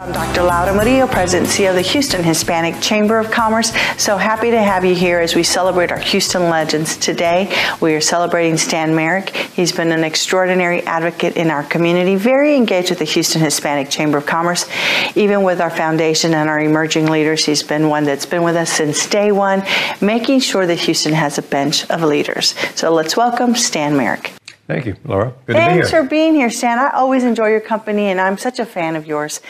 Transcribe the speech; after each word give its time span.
I'm 0.00 0.12
Dr. 0.12 0.44
Laura 0.44 0.72
Murillo, 0.72 1.06
President 1.06 1.50
and 1.50 1.58
CEO 1.58 1.68
of 1.68 1.74
the 1.74 1.82
Houston 1.82 2.24
Hispanic 2.24 2.80
Chamber 2.80 3.18
of 3.18 3.30
Commerce. 3.30 3.70
So 3.98 4.16
happy 4.16 4.50
to 4.50 4.58
have 4.58 4.82
you 4.82 4.94
here 4.94 5.20
as 5.20 5.34
we 5.34 5.42
celebrate 5.42 5.92
our 5.92 5.98
Houston 5.98 6.48
legends. 6.48 6.96
Today, 6.96 7.54
we 7.82 7.92
are 7.92 8.00
celebrating 8.00 8.56
Stan 8.56 8.94
Marek. 8.94 9.28
He's 9.36 9.72
been 9.72 9.92
an 9.92 10.02
extraordinary 10.02 10.82
advocate 10.84 11.36
in 11.36 11.50
our 11.50 11.64
community, 11.64 12.16
very 12.16 12.56
engaged 12.56 12.88
with 12.88 13.00
the 13.00 13.04
Houston 13.04 13.42
Hispanic 13.42 13.90
Chamber 13.90 14.16
of 14.16 14.24
Commerce. 14.24 14.64
Even 15.16 15.42
with 15.42 15.60
our 15.60 15.68
foundation 15.68 16.32
and 16.32 16.48
our 16.48 16.60
emerging 16.60 17.10
leaders, 17.10 17.44
he's 17.44 17.62
been 17.62 17.90
one 17.90 18.04
that's 18.04 18.24
been 18.24 18.42
with 18.42 18.56
us 18.56 18.72
since 18.72 19.06
day 19.06 19.32
one, 19.32 19.62
making 20.00 20.40
sure 20.40 20.64
that 20.64 20.78
Houston 20.78 21.12
has 21.12 21.36
a 21.36 21.42
bench 21.42 21.84
of 21.90 22.02
leaders. 22.02 22.54
So 22.74 22.90
let's 22.90 23.18
welcome 23.18 23.54
Stan 23.54 23.98
Marek. 23.98 24.32
Thank 24.66 24.86
you, 24.86 24.94
Laura. 25.04 25.34
Good 25.46 25.56
Thanks 25.56 25.90
to 25.90 25.92
be 25.92 25.96
here. 25.96 26.04
for 26.04 26.08
being 26.08 26.34
here, 26.36 26.48
Stan. 26.48 26.78
I 26.78 26.90
always 26.90 27.24
enjoy 27.24 27.48
your 27.48 27.60
company, 27.60 28.06
and 28.06 28.20
I'm 28.20 28.38
such 28.38 28.60
a 28.60 28.64
fan 28.64 28.94
of 28.94 29.04
yours. 29.04 29.40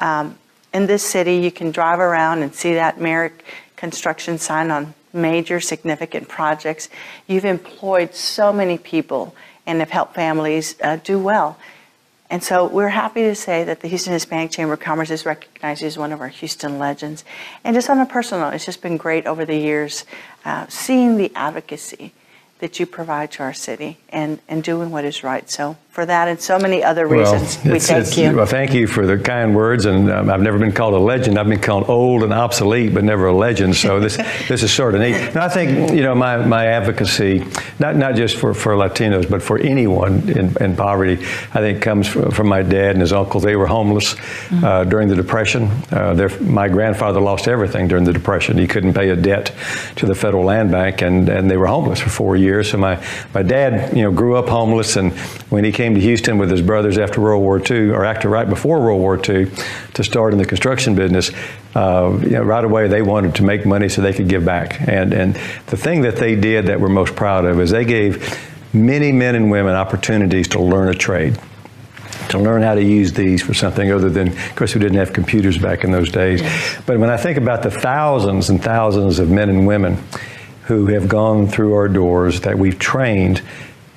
Um, 0.00 0.36
in 0.74 0.86
this 0.86 1.04
city, 1.04 1.36
you 1.36 1.52
can 1.52 1.70
drive 1.70 2.00
around 2.00 2.42
and 2.42 2.54
see 2.54 2.74
that 2.74 3.00
Marek 3.00 3.44
construction 3.76 4.38
sign 4.38 4.70
on 4.70 4.94
major 5.12 5.60
significant 5.60 6.28
projects. 6.28 6.88
You've 7.26 7.44
employed 7.44 8.14
so 8.14 8.52
many 8.52 8.78
people 8.78 9.34
and 9.66 9.80
have 9.80 9.90
helped 9.90 10.14
families 10.14 10.74
uh, 10.82 10.96
do 10.96 11.18
well. 11.18 11.58
And 12.30 12.44
so 12.44 12.66
we're 12.66 12.88
happy 12.88 13.22
to 13.22 13.34
say 13.34 13.64
that 13.64 13.80
the 13.80 13.88
Houston 13.88 14.12
Hispanic 14.12 14.52
Chamber 14.52 14.74
of 14.74 14.80
Commerce 14.80 15.10
is 15.10 15.26
recognized 15.26 15.82
as 15.82 15.98
one 15.98 16.12
of 16.12 16.20
our 16.20 16.28
Houston 16.28 16.78
legends. 16.78 17.24
And 17.64 17.74
just 17.74 17.90
on 17.90 17.98
a 17.98 18.06
personal 18.06 18.46
note, 18.46 18.54
it's 18.54 18.64
just 18.64 18.82
been 18.82 18.96
great 18.96 19.26
over 19.26 19.44
the 19.44 19.56
years 19.56 20.04
uh, 20.44 20.66
seeing 20.68 21.16
the 21.16 21.32
advocacy 21.34 22.12
that 22.60 22.78
you 22.78 22.86
provide 22.86 23.32
to 23.32 23.42
our 23.42 23.54
city 23.54 23.98
and, 24.10 24.38
and 24.46 24.62
doing 24.62 24.90
what 24.92 25.04
is 25.04 25.24
right. 25.24 25.50
So 25.50 25.76
for 26.00 26.06
that 26.06 26.28
and 26.28 26.40
so 26.40 26.58
many 26.58 26.82
other 26.82 27.06
reasons, 27.06 27.58
well, 27.62 27.74
we 27.74 27.78
thank 27.78 28.16
you. 28.16 28.34
Well, 28.34 28.46
thank 28.46 28.72
you 28.72 28.86
for 28.86 29.06
the 29.06 29.18
kind 29.18 29.54
words. 29.54 29.84
And 29.84 30.10
um, 30.10 30.30
I've 30.30 30.40
never 30.40 30.58
been 30.58 30.72
called 30.72 30.94
a 30.94 30.98
legend. 30.98 31.38
I've 31.38 31.46
been 31.46 31.60
called 31.60 31.90
old 31.90 32.22
and 32.22 32.32
obsolete, 32.32 32.94
but 32.94 33.04
never 33.04 33.26
a 33.26 33.36
legend. 33.36 33.76
So 33.76 34.00
this 34.00 34.16
this 34.48 34.62
is 34.62 34.72
sort 34.72 34.94
of 34.94 35.02
neat. 35.02 35.14
And 35.14 35.36
I 35.36 35.50
think 35.50 35.92
you 35.92 36.00
know 36.00 36.14
my, 36.14 36.38
my 36.38 36.68
advocacy, 36.68 37.44
not 37.78 37.96
not 37.96 38.14
just 38.14 38.38
for, 38.38 38.54
for 38.54 38.72
Latinos, 38.76 39.28
but 39.28 39.42
for 39.42 39.58
anyone 39.58 40.26
in, 40.26 40.56
in 40.62 40.74
poverty, 40.74 41.22
I 41.52 41.58
think 41.58 41.82
comes 41.82 42.08
from, 42.08 42.30
from, 42.30 42.48
my 42.48 42.62
dad 42.62 42.92
and 42.92 43.02
his 43.02 43.12
uncle. 43.12 43.38
They 43.40 43.56
were 43.56 43.66
homeless 43.66 44.14
mm-hmm. 44.14 44.64
uh, 44.64 44.84
during 44.84 45.08
the 45.08 45.16
Depression. 45.16 45.64
Uh, 45.92 46.30
my 46.40 46.68
grandfather 46.68 47.20
lost 47.20 47.46
everything 47.46 47.88
during 47.88 48.04
the 48.04 48.14
Depression. 48.14 48.56
He 48.56 48.66
couldn't 48.66 48.94
pay 48.94 49.10
a 49.10 49.16
debt 49.16 49.52
to 49.96 50.06
the 50.06 50.14
Federal 50.14 50.44
Land 50.44 50.70
Bank, 50.70 51.02
and, 51.02 51.28
and 51.28 51.50
they 51.50 51.58
were 51.58 51.66
homeless 51.66 52.00
for 52.00 52.08
four 52.08 52.36
years. 52.36 52.70
So 52.70 52.78
my 52.78 53.04
my 53.34 53.42
dad, 53.42 53.94
you 53.94 54.02
know, 54.02 54.10
grew 54.10 54.36
up 54.36 54.48
homeless, 54.48 54.96
and 54.96 55.12
when 55.50 55.62
he 55.64 55.72
came 55.72 55.89
to 55.94 56.00
Houston 56.00 56.38
with 56.38 56.50
his 56.50 56.62
brothers 56.62 56.98
after 56.98 57.20
World 57.20 57.42
War 57.42 57.58
II, 57.58 57.90
or 57.90 58.04
after 58.04 58.28
right 58.28 58.48
before 58.48 58.80
World 58.80 59.00
War 59.00 59.16
II, 59.16 59.50
to 59.94 60.04
start 60.04 60.32
in 60.32 60.38
the 60.38 60.44
construction 60.44 60.94
business. 60.94 61.30
Uh, 61.74 62.18
you 62.22 62.30
know, 62.30 62.42
right 62.42 62.64
away 62.64 62.88
they 62.88 63.02
wanted 63.02 63.34
to 63.36 63.42
make 63.42 63.64
money 63.64 63.88
so 63.88 64.02
they 64.02 64.12
could 64.12 64.28
give 64.28 64.44
back. 64.44 64.80
And 64.88 65.12
and 65.12 65.34
the 65.66 65.76
thing 65.76 66.02
that 66.02 66.16
they 66.16 66.34
did 66.36 66.66
that 66.66 66.80
we're 66.80 66.88
most 66.88 67.14
proud 67.14 67.44
of 67.44 67.60
is 67.60 67.70
they 67.70 67.84
gave 67.84 68.38
many 68.72 69.12
men 69.12 69.34
and 69.34 69.50
women 69.50 69.74
opportunities 69.74 70.48
to 70.48 70.60
learn 70.60 70.88
a 70.88 70.94
trade 70.94 71.38
to 72.30 72.38
learn 72.38 72.62
how 72.62 72.74
to 72.74 72.82
use 72.82 73.12
these 73.12 73.42
for 73.42 73.54
something 73.54 73.90
other 73.90 74.08
than, 74.08 74.28
of 74.28 74.54
course, 74.54 74.74
we 74.74 74.80
didn't 74.80 74.98
have 74.98 75.12
computers 75.12 75.58
back 75.58 75.84
in 75.84 75.90
those 75.90 76.10
days. 76.10 76.42
But 76.86 76.98
when 76.98 77.10
I 77.10 77.16
think 77.16 77.38
about 77.38 77.62
the 77.62 77.70
thousands 77.70 78.50
and 78.50 78.62
thousands 78.62 79.18
of 79.18 79.30
men 79.30 79.48
and 79.48 79.66
women 79.66 79.98
who 80.64 80.86
have 80.86 81.08
gone 81.08 81.48
through 81.48 81.74
our 81.74 81.88
doors 81.88 82.42
that 82.42 82.56
we've 82.56 82.78
trained 82.78 83.42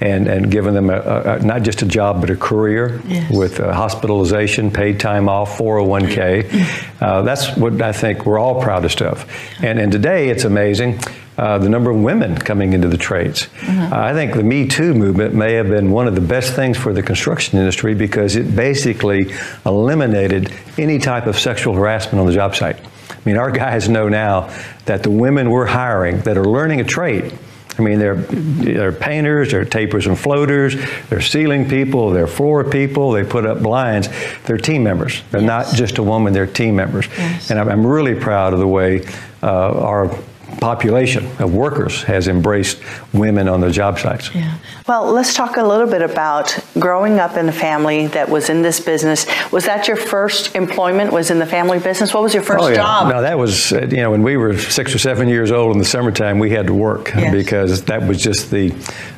and, 0.04 0.28
and 0.28 0.52
given 0.52 0.74
them 0.74 0.90
a, 0.90 1.00
a, 1.00 1.40
not 1.40 1.64
just 1.64 1.82
a 1.82 1.86
job 1.86 2.20
but 2.20 2.30
a 2.30 2.36
career 2.36 3.02
yes. 3.08 3.32
with 3.32 3.60
uh, 3.60 3.72
hospitalization, 3.72 4.70
paid 4.70 5.00
time 5.00 5.30
off, 5.30 5.58
401k. 5.58 7.02
Uh, 7.02 7.22
that's 7.22 7.56
what 7.56 7.82
I 7.82 7.94
think 7.94 8.26
we're 8.26 8.38
all 8.38 8.62
proudest 8.62 9.02
of. 9.02 9.26
And, 9.62 9.80
and 9.80 9.92
today 9.92 10.30
it's 10.30 10.44
amazing. 10.44 11.00
Uh, 11.38 11.58
the 11.58 11.70
number 11.70 11.90
of 11.90 12.00
women 12.00 12.38
coming 12.38 12.74
into 12.74 12.88
the 12.88 12.98
trades. 12.98 13.48
Mm-hmm. 13.62 13.94
Uh, 13.94 13.98
I 13.98 14.14
think 14.14 14.36
the 14.36 14.44
Me 14.44 14.68
Too 14.68 14.94
movement 14.94 15.34
may 15.34 15.54
have 15.54 15.68
been 15.68 15.90
one 15.90 16.08
of 16.08 16.14
the 16.14 16.22
best 16.22 16.54
things 16.54 16.78
for 16.78 16.94
the 16.94 17.02
construction 17.02 17.58
industry 17.58 17.96
because 17.96 18.36
it 18.36 18.56
basically 18.56 19.34
eliminated 19.66 20.54
any 20.78 21.00
type 21.00 21.26
of 21.26 21.40
sexual 21.40 21.74
harassment 21.74 22.20
on 22.20 22.28
the 22.28 22.34
job 22.34 22.56
site. 22.56 22.80
I 22.80 23.18
mean, 23.26 23.38
our 23.38 23.52
guys 23.64 23.90
know 23.90 24.10
now 24.10 24.54
that 24.86 25.02
the 25.02 25.10
women 25.10 25.50
we're 25.50 25.66
hiring 25.66 26.20
that 26.22 26.38
are 26.38 26.46
learning 26.46 26.82
a 26.82 26.84
trade, 26.84 27.34
I 27.78 27.82
mean, 27.82 28.00
they're, 28.00 28.16
they're 28.16 28.92
painters, 28.92 29.52
they're 29.52 29.66
tapers 29.66 30.06
and 30.06 30.18
floaters, 30.18 30.76
they're 31.10 31.22
ceiling 31.22 31.68
people, 31.68 32.12
they're 32.12 32.28
floor 32.28 32.64
people, 32.64 33.12
they 33.12 33.24
put 33.24 33.46
up 33.46 33.62
blinds. 33.64 34.10
They're 34.46 34.58
team 34.58 34.84
members. 34.84 35.22
They're 35.32 35.42
yes. 35.42 35.48
not 35.48 35.76
just 35.76 35.98
a 35.98 36.04
woman, 36.04 36.34
they're 36.34 36.46
team 36.46 36.76
members. 36.76 37.08
Yes. 37.18 37.50
And 37.50 37.60
I'm, 37.60 37.70
I'm, 37.70 37.88
really 37.88 38.16
proud 38.16 38.54
of 38.54 38.60
the 38.60 38.68
way 38.68 39.06
uh, 39.42 39.48
our 39.48 40.18
population 40.60 41.26
of 41.40 41.54
workers 41.54 42.04
has 42.04 42.28
embraced 42.28 42.82
women 43.14 43.48
on 43.48 43.62
the 43.62 43.72
job 43.72 44.00
sites. 44.00 44.34
Yeah. 44.34 44.58
Well, 44.88 45.12
let's 45.12 45.34
talk 45.34 45.58
a 45.58 45.64
little 45.64 45.88
bit 45.88 46.02
about 46.02 46.58
growing 46.80 47.20
up 47.20 47.38
in 47.38 47.48
a 47.48 47.54
family 47.54 48.08
that 48.08 48.30
was 48.30 48.50
in 48.50 48.62
this 48.62 48.80
business. 48.80 49.26
Was 49.52 49.66
that 49.66 49.88
your 49.88 49.98
first 49.98 50.56
employment? 50.56 51.12
Was 51.12 51.32
in 51.32 51.40
the 51.40 51.46
family 51.46 51.80
business? 51.80 52.14
What 52.14 52.24
was 52.24 52.34
your 52.34 52.44
first 52.44 52.64
oh, 52.64 52.68
yeah. 52.68 52.76
job? 52.76 53.10
No, 53.10 53.22
that 53.22 53.38
was 53.38 53.72
you 53.72 53.98
know 53.98 54.12
when 54.12 54.24
we 54.24 54.38
were 54.38 54.58
six 54.58 54.94
or 54.94 55.00
seven 55.00 55.28
years 55.28 55.52
old 55.52 55.74
in 55.74 55.80
the 55.80 55.86
summertime, 55.86 56.40
we 56.40 56.50
had 56.50 56.68
to 56.68 56.74
work 56.74 57.14
yes. 57.16 57.34
because 57.34 57.84
that 57.86 58.08
was 58.08 58.22
just 58.22 58.52
the 58.52 58.70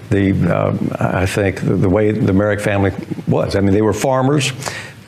the 0.09 0.31
um, 0.55 0.91
I 0.99 1.25
think 1.25 1.61
the, 1.61 1.75
the, 1.75 1.89
way 1.89 2.11
the 2.11 2.33
Marek 2.33 2.61
family 2.61 2.91
was. 3.27 3.55
I 3.55 3.61
mean, 3.61 3.73
they 3.73 3.81
were 3.81 3.93
farmers, 3.93 4.51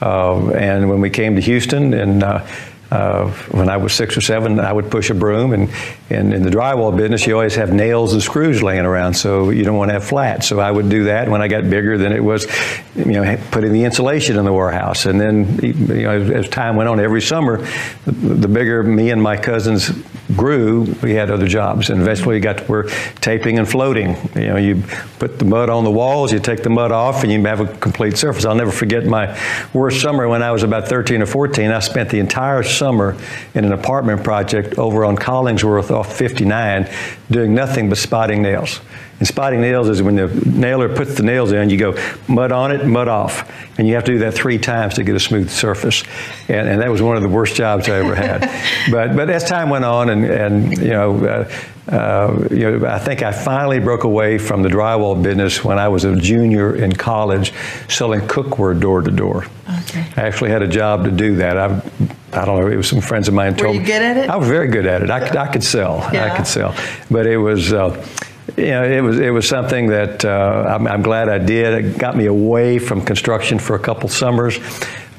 uh, 0.02 0.50
and 0.52 0.90
when 0.90 1.02
we 1.02 1.10
came 1.10 1.36
to 1.36 1.42
Houston 1.42 1.94
and 1.94 2.24
uh, 2.24 2.46
uh, 2.92 3.30
when 3.52 3.70
I 3.70 3.78
was 3.78 3.94
six 3.94 4.16
or 4.16 4.22
seven, 4.22 4.60
I 4.60 4.72
would 4.72 4.90
push 4.90 5.10
a 5.10 5.14
broom, 5.14 5.54
and, 5.54 5.70
and 6.10 6.34
in 6.34 6.44
the 6.44 6.50
drywall 6.50 6.96
business, 6.96 7.28
you 7.28 7.34
always 7.34 7.56
have 7.56 7.74
nails 7.74 8.14
and 8.14 8.22
screws 8.22 8.64
laying 8.64 8.86
around, 8.86 9.14
so 9.16 9.50
you 9.50 9.64
don't 9.64 9.78
want 9.78 9.90
to 9.90 9.94
have 9.94 10.06
flats. 10.06 10.48
So 10.48 10.60
I 10.60 10.72
would 10.72 10.90
do 10.90 11.06
that. 11.06 11.30
When 11.30 11.42
I 11.42 11.48
got 11.48 11.70
bigger, 11.70 11.98
then 11.98 12.14
it 12.14 12.24
was, 12.24 12.48
you 12.96 13.06
know, 13.06 13.38
putting 13.52 13.74
the 13.74 13.84
insulation 13.84 14.38
in 14.38 14.46
the 14.46 14.54
warehouse. 14.54 15.06
And 15.06 15.20
then, 15.20 15.60
you 15.62 15.74
know, 15.74 16.22
as 16.34 16.48
time 16.50 16.76
went 16.76 16.90
on, 16.90 17.00
every 17.00 17.22
summer, 17.22 17.58
the, 18.06 18.12
the 18.12 18.48
bigger 18.48 18.84
me 18.84 19.12
and 19.12 19.22
my 19.22 19.38
cousins 19.38 19.92
grew, 20.36 20.84
we 21.02 21.14
had 21.14 21.32
other 21.32 21.48
jobs, 21.48 21.90
and 21.90 22.02
eventually 22.02 22.36
we 22.36 22.40
got 22.40 22.58
to 22.58 22.64
work 22.66 22.92
taping 23.22 23.58
and 23.58 23.68
floating. 23.68 24.18
You 24.36 24.48
know, 24.48 24.58
you 24.58 24.84
put 25.20 25.40
the 25.40 25.46
mud 25.46 25.70
on 25.70 25.84
the 25.84 25.92
walls, 25.92 26.32
you 26.32 26.40
take 26.40 26.64
the 26.64 26.70
mud 26.70 26.92
off, 26.92 27.24
and 27.24 27.32
you 27.32 27.42
have 27.46 27.62
a 27.62 27.68
complete 27.78 28.18
surface. 28.18 28.46
I'll 28.46 28.56
never 28.56 28.72
forget 28.72 29.06
my 29.06 29.40
worst 29.74 30.02
summer 30.02 30.28
when 30.28 30.44
I 30.44 30.52
was 30.52 30.64
about 30.64 30.88
13 30.88 31.22
or 31.22 31.26
14. 31.26 31.72
I 31.72 31.80
spent 31.80 32.10
the 32.10 32.20
entire 32.20 32.64
summer 32.64 33.16
in 33.54 33.64
an 33.66 33.72
apartment 33.72 34.24
project 34.24 34.78
over 34.78 35.06
on 35.06 35.16
Collingsworth 35.16 35.92
off 35.92 36.16
59 36.16 36.90
doing 37.32 37.54
nothing 37.54 37.90
but 37.90 37.98
spotting 37.98 38.42
nails. 38.42 38.82
And 39.20 39.28
spotting 39.28 39.62
nails 39.62 39.90
is 39.90 40.02
when 40.02 40.16
the 40.16 40.28
nailer 40.46 40.94
puts 40.94 41.16
the 41.16 41.24
nails 41.24 41.52
in, 41.52 41.70
you 41.70 41.78
go 41.78 41.96
mud 42.28 42.52
on 42.52 42.72
it, 42.72 42.86
mud 42.86 43.08
off. 43.08 43.52
And 43.80 43.88
you 43.88 43.96
have 43.96 44.04
to 44.06 44.12
do 44.12 44.20
that 44.20 44.34
three 44.34 44.60
times 44.60 44.96
to 44.96 45.04
get 45.04 45.16
a 45.16 45.20
smooth 45.20 45.50
surface. 45.50 46.04
And, 46.48 46.68
and 46.68 46.82
that 46.82 46.92
was 46.92 47.02
one 47.02 47.16
of 47.16 47.24
the 47.24 47.30
worst 47.30 47.56
jobs 47.56 47.90
I 47.90 47.98
ever 47.98 48.16
had. 48.16 48.42
but, 48.92 49.16
but 49.16 49.30
as 49.30 49.44
time 49.44 49.70
went 49.70 49.86
on, 49.86 50.10
and 50.10 50.26
and 50.26 50.78
you 50.78 50.90
know. 50.90 51.26
Uh, 51.26 51.52
uh, 51.88 52.46
you 52.52 52.70
know, 52.70 52.86
I 52.86 53.00
think 53.00 53.22
I 53.24 53.32
finally 53.32 53.80
broke 53.80 54.04
away 54.04 54.38
from 54.38 54.62
the 54.62 54.68
drywall 54.68 55.24
business 55.24 55.64
when 55.64 55.80
I 55.80 55.88
was 55.88 56.04
a 56.04 56.18
junior 56.18 56.76
in 56.76 56.92
college, 56.92 57.54
selling 57.88 58.20
cookware 58.22 58.78
door 58.78 59.02
to 59.02 59.10
door. 59.10 59.46
Okay. 59.84 60.06
I 60.18 60.24
actually 60.24 60.50
had 60.50 60.62
a 60.62 60.68
job 60.68 61.06
to 61.06 61.12
do 61.12 61.38
that. 61.38 61.58
I, 61.58 61.82
I 62.34 62.44
don't 62.44 62.60
know. 62.60 62.68
It 62.68 62.76
was 62.76 62.90
some 62.90 63.00
friends 63.00 63.30
of 63.30 63.34
mine 63.34 63.56
told 63.56 63.72
me. 63.72 63.80
Were 63.80 63.86
you 63.86 63.88
good 63.88 64.02
at 64.02 64.18
it? 64.18 64.30
I 64.30 64.36
was 64.36 64.50
very 64.50 64.68
good 64.68 64.86
at 64.86 65.02
it. 65.02 65.10
I 65.10 65.26
could, 65.26 65.38
I 65.38 65.48
could 65.48 65.64
sell. 65.64 66.06
Yeah. 66.12 66.26
I 66.26 66.36
could 66.36 66.48
sell, 66.48 66.76
but 67.10 67.26
it 67.26 67.38
was. 67.38 67.72
Uh, 67.72 68.06
you 68.56 68.68
know, 68.68 68.84
it 68.84 69.02
was 69.02 69.20
it 69.20 69.30
was 69.32 69.48
something 69.48 69.88
that 69.88 70.24
uh, 70.24 70.66
I'm, 70.68 70.88
I'm, 70.88 71.02
glad 71.02 71.28
I 71.28 71.38
did. 71.38 71.86
It 71.86 71.98
got 71.98 72.16
me 72.16 72.28
away 72.28 72.80
from 72.80 73.04
construction 73.04 73.60
for 73.60 73.76
a 73.76 73.80
couple 73.80 74.08
summers, 74.08 74.58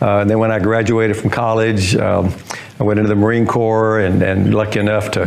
uh, 0.00 0.20
and 0.20 0.30
then 0.30 0.38
when 0.38 0.50
I 0.50 0.58
graduated 0.58 1.16
from 1.16 1.30
college, 1.30 1.94
um, 1.96 2.32
I 2.80 2.84
went 2.84 2.98
into 2.98 3.08
the 3.08 3.16
Marine 3.16 3.46
Corps, 3.46 4.00
and, 4.00 4.22
and 4.22 4.54
lucky 4.54 4.80
enough 4.80 5.10
to 5.12 5.26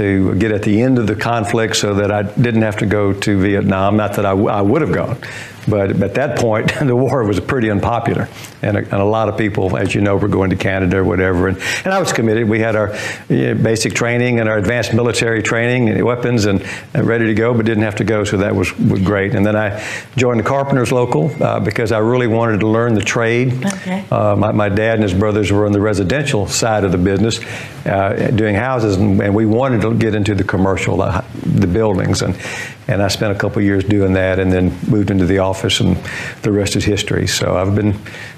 to 0.00 0.34
get 0.36 0.50
at 0.50 0.62
the 0.62 0.80
end 0.80 0.98
of 0.98 1.06
the 1.06 1.14
conflict, 1.14 1.76
so 1.76 1.92
that 1.94 2.10
I 2.10 2.22
didn't 2.22 2.62
have 2.62 2.78
to 2.78 2.86
go 2.86 3.12
to 3.12 3.38
Vietnam. 3.38 3.98
Not 3.98 4.14
that 4.14 4.24
I, 4.24 4.30
I 4.30 4.62
would 4.62 4.80
have 4.80 4.92
gone, 4.92 5.18
but 5.68 6.02
at 6.02 6.14
that 6.14 6.38
point, 6.38 6.72
the 6.82 6.96
war 6.96 7.24
was 7.24 7.38
pretty 7.40 7.70
unpopular, 7.70 8.28
and 8.62 8.76
a, 8.76 8.80
and 8.80 8.94
a, 8.94 9.04
lot 9.04 9.28
of 9.28 9.36
people, 9.36 9.76
as 9.76 9.94
you 9.94 10.00
know, 10.00 10.16
were 10.16 10.28
going 10.28 10.50
to 10.50 10.56
Canada 10.56 10.98
or 10.98 11.04
whatever. 11.04 11.48
And, 11.48 11.58
and 11.84 11.92
I 11.92 11.98
was 11.98 12.12
committed. 12.12 12.48
We 12.48 12.60
had 12.60 12.76
our 12.76 12.96
you 13.28 13.54
know, 13.54 13.62
basic 13.62 13.94
training 13.94 14.40
and 14.40 14.48
our 14.48 14.56
advanced 14.56 14.94
military 14.94 15.42
training 15.42 15.88
and 15.88 16.02
weapons 16.04 16.46
and, 16.46 16.66
and, 16.94 17.06
ready 17.06 17.26
to 17.26 17.34
go, 17.34 17.52
but 17.52 17.66
didn't 17.66 17.82
have 17.82 17.96
to 17.96 18.04
go, 18.04 18.24
so 18.24 18.38
that 18.38 18.54
was, 18.54 18.76
was 18.78 19.00
great. 19.02 19.34
And 19.34 19.44
then 19.44 19.56
I 19.56 19.84
joined 20.16 20.40
the 20.40 20.44
Carpenters 20.44 20.92
Local 20.92 21.30
uh, 21.42 21.60
because 21.60 21.92
I 21.92 21.98
really 21.98 22.26
wanted 22.26 22.60
to 22.60 22.68
learn 22.68 22.94
the 22.94 23.02
trade. 23.02 23.64
Okay. 23.64 24.04
Uh, 24.10 24.36
my, 24.36 24.52
my, 24.52 24.68
dad 24.70 24.94
and 24.94 25.02
his 25.02 25.14
brothers 25.14 25.50
were 25.50 25.66
on 25.66 25.72
the 25.72 25.80
residential 25.80 26.46
side 26.46 26.84
of 26.84 26.92
the 26.92 26.98
business, 26.98 27.40
uh, 27.86 28.30
doing 28.34 28.54
houses, 28.54 28.96
and, 28.96 29.20
and, 29.20 29.34
we 29.34 29.46
wanted 29.46 29.80
to 29.82 29.89
get 29.98 30.14
into 30.14 30.34
the 30.34 30.44
commercial, 30.44 30.98
the, 30.98 31.24
the 31.44 31.66
buildings, 31.66 32.22
and 32.22 32.36
and 32.88 33.02
I 33.02 33.08
spent 33.08 33.30
a 33.30 33.38
couple 33.38 33.62
years 33.62 33.84
doing 33.84 34.14
that, 34.14 34.38
and 34.38 34.52
then 34.52 34.76
moved 34.88 35.10
into 35.10 35.24
the 35.24 35.38
office, 35.38 35.80
and 35.80 35.96
the 36.42 36.50
rest 36.50 36.74
is 36.74 36.84
history. 36.84 37.26
So 37.28 37.56
I've 37.56 37.74
been 37.76 37.92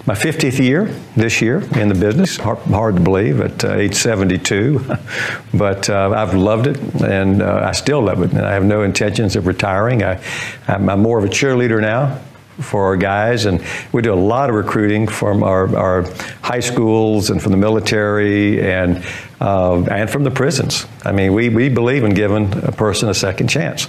my 0.05 0.15
50th 0.15 0.59
year 0.59 0.95
this 1.17 1.41
year 1.41 1.63
in 1.79 1.89
the 1.89 1.95
business. 1.95 2.37
Hard, 2.37 2.59
hard 2.59 2.97
to 2.97 3.03
believe 3.03 3.41
at 3.41 3.65
uh, 3.65 3.75
age 3.75 3.95
72, 3.95 4.85
but 5.55 5.89
uh, 5.89 6.13
I've 6.15 6.35
loved 6.35 6.67
it, 6.67 6.79
and 7.03 7.41
uh, 7.41 7.63
I 7.65 7.73
still 7.73 8.03
love 8.03 8.23
it, 8.23 8.33
and 8.33 8.45
I 8.45 8.53
have 8.53 8.65
no 8.65 8.83
intentions 8.83 9.37
of 9.37 9.47
retiring. 9.47 10.03
I, 10.03 10.23
I'm, 10.69 10.89
I'm 10.91 11.01
more 11.01 11.19
of 11.19 11.25
a 11.25 11.29
cheerleader 11.29 11.81
now 11.81 12.21
for 12.61 12.87
our 12.87 12.97
guys, 12.97 13.47
and 13.47 13.65
we 13.93 14.03
do 14.03 14.13
a 14.13 14.15
lot 14.15 14.51
of 14.51 14.57
recruiting 14.57 15.07
from 15.07 15.43
our, 15.43 15.75
our 15.77 16.03
high 16.43 16.61
schools 16.61 17.31
and 17.31 17.43
from 17.43 17.53
the 17.53 17.59
military 17.59 18.61
and 18.63 19.05
uh, 19.43 19.83
and 19.91 20.09
from 20.09 20.23
the 20.23 20.31
prisons. 20.31 20.87
I 21.05 21.11
mean, 21.11 21.35
we, 21.35 21.49
we 21.49 21.69
believe 21.69 22.05
in 22.05 22.15
giving 22.15 22.53
a 22.65 22.71
person 22.71 23.09
a 23.09 23.15
second 23.15 23.49
chance, 23.49 23.89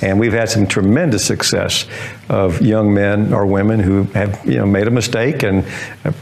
and 0.00 0.18
we've 0.18 0.32
had 0.32 0.48
some 0.48 0.66
tremendous 0.66 1.26
success 1.26 1.86
of 2.30 2.62
young 2.62 2.94
men 2.94 3.34
or 3.34 3.44
women 3.44 3.80
who 3.80 4.04
have 4.14 4.40
you 4.46 4.56
know 4.56 4.66
made 4.66 4.86
a 4.86 4.90
mistake 4.90 5.42
and 5.42 5.66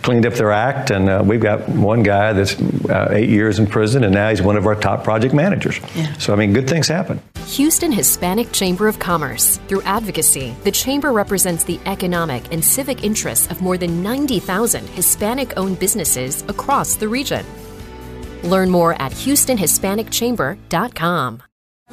cleaned 0.03 0.27
up 0.27 0.35
their 0.35 0.51
act. 0.51 0.91
And 0.91 1.09
uh, 1.09 1.23
we've 1.25 1.41
got 1.41 1.69
one 1.69 2.03
guy 2.03 2.33
that's 2.33 2.61
uh, 2.61 3.09
eight 3.13 3.29
years 3.29 3.61
in 3.61 3.69
prison, 3.69 4.03
and 4.03 4.13
now 4.13 4.31
he's 4.31 4.43
one 4.43 4.57
of 4.57 4.67
our 4.67 4.75
top 4.75 5.05
project 5.05 5.33
managers. 5.33 5.79
Yeah. 5.95 6.13
So 6.15 6.33
I 6.33 6.37
mean, 6.37 6.53
good 6.53 6.69
things 6.69 6.89
happen. 6.89 7.21
Houston 7.47 7.93
Hispanic 7.93 8.53
Chamber 8.53 8.89
of 8.89 8.99
Commerce. 8.99 9.59
Through 9.69 9.83
advocacy, 9.83 10.57
the 10.65 10.71
Chamber 10.71 11.13
represents 11.13 11.65
the 11.65 11.79
economic 11.87 12.51
and 12.53 12.65
civic 12.65 13.05
interests 13.05 13.51
of 13.51 13.61
more 13.61 13.77
than 13.77 14.03
90,000 14.03 14.89
Hispanic 14.89 15.53
owned 15.57 15.79
businesses 15.79 16.43
across 16.49 16.97
the 16.97 17.09
region. 17.09 17.45
Learn 18.43 18.71
more 18.71 18.95
at 18.95 19.13
HoustonHispanicChamber.com. 19.13 21.43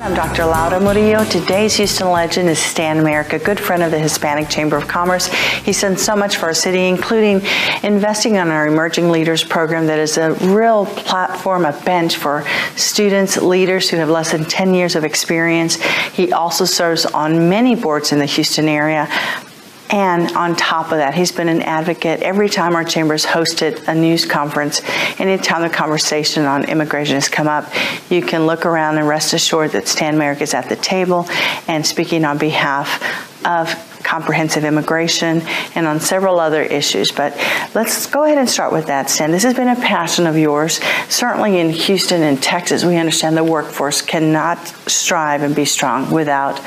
I'm 0.01 0.13
Dr. 0.13 0.45
Laura 0.45 0.79
Murillo. 0.79 1.25
Today's 1.25 1.75
Houston 1.75 2.09
legend 2.09 2.47
is 2.47 2.57
Stan 2.57 3.03
Marek, 3.03 3.33
a 3.33 3.39
good 3.39 3.59
friend 3.59 3.83
of 3.83 3.91
the 3.91 3.99
Hispanic 3.99 4.47
Chamber 4.47 4.77
of 4.77 4.87
Commerce. 4.87 5.27
He's 5.65 5.81
done 5.81 5.97
so 5.97 6.15
much 6.15 6.37
for 6.37 6.45
our 6.45 6.53
city, 6.53 6.87
including 6.87 7.41
investing 7.83 8.37
on 8.37 8.47
our 8.47 8.65
Emerging 8.65 9.09
Leaders 9.09 9.43
program 9.43 9.87
that 9.87 9.99
is 9.99 10.17
a 10.17 10.31
real 10.35 10.85
platform, 10.85 11.65
a 11.65 11.73
bench 11.81 12.15
for 12.15 12.45
students, 12.77 13.35
leaders 13.35 13.89
who 13.89 13.97
have 13.97 14.09
less 14.09 14.31
than 14.31 14.45
10 14.45 14.73
years 14.73 14.95
of 14.95 15.03
experience. 15.03 15.75
He 16.13 16.31
also 16.31 16.63
serves 16.63 17.05
on 17.05 17.49
many 17.49 17.75
boards 17.75 18.13
in 18.13 18.19
the 18.19 18.25
Houston 18.25 18.69
area. 18.69 19.09
And 19.89 20.31
on 20.33 20.55
top 20.55 20.91
of 20.91 20.99
that, 20.99 21.15
he's 21.15 21.31
been 21.31 21.49
an 21.49 21.63
advocate 21.63 22.21
every 22.21 22.47
time 22.47 22.75
our 22.75 22.83
chambers 22.83 23.25
hosted 23.25 23.87
a 23.87 23.95
news 23.95 24.23
conference. 24.23 24.81
Anytime 25.19 25.63
the 25.63 25.69
conversation 25.69 26.45
on 26.45 26.65
immigration 26.65 27.15
has 27.15 27.27
come 27.27 27.47
up, 27.47 27.73
you 28.09 28.21
can 28.21 28.45
look 28.45 28.67
around 28.67 28.99
and 28.99 29.07
rest 29.07 29.33
assured 29.33 29.71
that 29.71 29.87
Stan 29.87 30.17
Marek 30.17 30.41
is 30.41 30.53
at 30.53 30.69
the 30.69 30.75
table 30.75 31.27
and 31.67 31.85
speaking 31.85 32.23
on 32.23 32.37
behalf 32.37 33.01
of 33.45 33.88
comprehensive 34.03 34.63
immigration 34.63 35.41
and 35.75 35.87
on 35.87 35.99
several 35.99 36.39
other 36.39 36.63
issues. 36.63 37.11
But 37.11 37.35
let's 37.75 38.05
go 38.05 38.23
ahead 38.23 38.37
and 38.37 38.49
start 38.49 38.71
with 38.71 38.87
that, 38.87 39.09
Stan. 39.09 39.31
This 39.31 39.43
has 39.43 39.53
been 39.53 39.67
a 39.67 39.75
passion 39.75 40.27
of 40.27 40.37
yours. 40.37 40.79
Certainly 41.09 41.59
in 41.59 41.69
Houston 41.69 42.23
and 42.23 42.41
Texas, 42.41 42.83
we 42.83 42.97
understand 42.97 43.37
the 43.37 43.43
workforce 43.43 44.01
cannot 44.01 44.59
strive 44.87 45.43
and 45.43 45.55
be 45.55 45.65
strong 45.65 46.11
without 46.11 46.61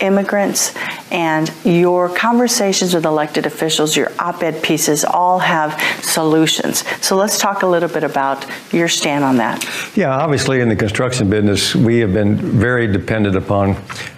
immigrants. 0.00 0.74
And 1.10 1.50
your 1.64 2.08
conversations 2.08 2.94
with 2.94 3.04
elected 3.04 3.46
officials, 3.46 3.96
your 3.96 4.10
op 4.18 4.42
ed 4.42 4.62
pieces, 4.62 5.04
all 5.04 5.38
have 5.38 5.80
solutions. 6.04 6.84
So 7.04 7.16
let's 7.16 7.38
talk 7.38 7.62
a 7.62 7.66
little 7.66 7.88
bit 7.88 8.04
about 8.04 8.44
your 8.72 8.88
stand 8.88 9.24
on 9.24 9.36
that. 9.36 9.64
Yeah, 9.96 10.10
obviously 10.10 10.60
in 10.60 10.68
the 10.68 10.76
construction 10.76 11.30
business, 11.30 11.74
we 11.74 11.98
have 11.98 12.12
been 12.12 12.36
very 12.36 12.86
dependent 12.86 13.36
upon 13.36 13.76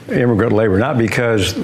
immigrant 0.09 0.53
labor, 0.53 0.79
not 0.79 0.99
because 0.99 1.55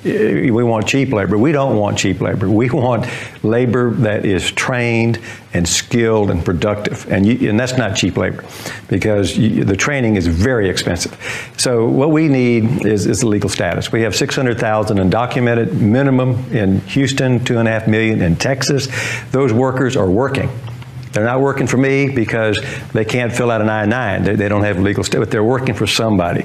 Uh, 0.00 0.52
we 0.52 0.64
want 0.64 0.86
cheap 0.86 1.12
labor. 1.12 1.36
We 1.36 1.52
don't 1.52 1.76
want 1.76 1.98
cheap 1.98 2.20
labor. 2.20 2.48
We 2.48 2.70
want 2.70 3.06
labor 3.42 3.90
that 3.90 4.24
is 4.24 4.50
trained 4.50 5.20
and 5.52 5.68
skilled 5.68 6.30
and 6.30 6.42
productive. 6.42 7.10
And, 7.10 7.26
you, 7.26 7.50
and 7.50 7.60
that's 7.60 7.76
not 7.76 7.96
cheap 7.96 8.16
labor 8.16 8.44
because 8.88 9.36
you, 9.36 9.64
the 9.64 9.76
training 9.76 10.16
is 10.16 10.26
very 10.26 10.70
expensive. 10.70 11.18
So 11.58 11.86
what 11.86 12.12
we 12.12 12.28
need 12.28 12.86
is, 12.86 13.06
is 13.06 13.20
the 13.20 13.26
legal 13.26 13.50
status. 13.50 13.92
We 13.92 14.00
have 14.02 14.16
600,000 14.16 14.96
undocumented 14.96 15.74
minimum 15.74 16.50
in 16.50 16.80
Houston, 16.80 17.44
two 17.44 17.58
and 17.58 17.68
a 17.68 17.70
half 17.70 17.86
million 17.86 18.22
in 18.22 18.36
Texas. 18.36 18.88
Those 19.32 19.52
workers 19.52 19.96
are 19.96 20.10
working. 20.10 20.50
They're 21.12 21.24
not 21.24 21.40
working 21.40 21.66
for 21.66 21.76
me 21.76 22.08
because 22.08 22.60
they 22.92 23.04
can't 23.04 23.32
fill 23.32 23.50
out 23.50 23.60
an 23.60 23.68
I-9. 23.68 24.24
They, 24.24 24.36
they 24.36 24.48
don't 24.48 24.62
have 24.62 24.78
legal 24.78 25.02
status, 25.02 25.26
but 25.26 25.30
they're 25.30 25.42
working 25.42 25.74
for 25.74 25.86
somebody. 25.86 26.44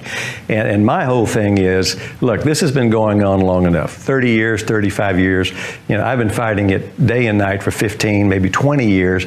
And, 0.49 0.67
and, 0.67 0.85
my 0.85 1.05
whole 1.05 1.25
thing 1.25 1.57
is, 1.57 1.99
look, 2.21 2.41
this 2.41 2.61
has 2.61 2.71
been 2.71 2.89
going 2.89 3.23
on 3.23 3.41
long 3.41 3.65
enough. 3.65 3.93
30 3.93 4.31
years, 4.31 4.63
35 4.63 5.19
years. 5.19 5.51
You 5.87 5.97
know, 5.97 6.03
I've 6.03 6.17
been 6.17 6.29
fighting 6.29 6.71
it 6.71 7.05
day 7.05 7.27
and 7.27 7.37
night 7.37 7.61
for 7.63 7.71
15, 7.71 8.27
maybe 8.27 8.49
20 8.49 8.89
years. 8.89 9.25